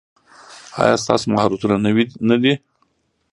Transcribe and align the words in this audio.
ایا 0.81 0.95
ستاسو 1.03 1.25
مهارتونه 1.33 1.75
نوي 1.85 2.03
نه 2.29 2.35
دي؟ 2.41 2.53